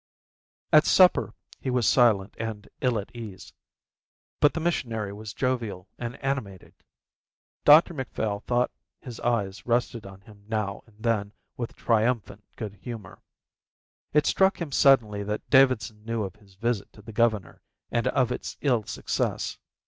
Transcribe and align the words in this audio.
At 0.73 0.87
supper 0.87 1.35
he 1.59 1.69
was 1.69 1.85
silent 1.87 2.33
and 2.39 2.67
ill 2.79 2.97
at 2.97 3.15
ease, 3.15 3.53
but 4.39 4.55
the 4.55 4.59
missionary 4.59 5.13
was 5.13 5.31
jovial 5.31 5.87
and 5.99 6.15
animated. 6.23 6.73
Dr 7.65 7.93
Macphail 7.93 8.39
thought 8.39 8.71
his 8.99 9.19
eyes 9.19 9.67
rested 9.67 10.07
on 10.07 10.21
him 10.21 10.43
now 10.47 10.81
and 10.87 10.95
then 11.03 11.33
with 11.55 11.75
triumphant 11.75 12.43
good 12.55 12.73
humour. 12.77 13.21
It 14.11 14.25
struck 14.25 14.59
him 14.59 14.71
suddenly 14.71 15.21
that 15.21 15.47
Davidson 15.51 16.03
knew 16.03 16.23
of 16.23 16.35
his 16.37 16.55
visit 16.55 16.91
to 16.93 17.03
the 17.03 17.13
governor 17.13 17.61
and 17.91 18.07
of 18.07 18.31
its 18.31 18.57
ill 18.61 18.81
success. 18.85 19.59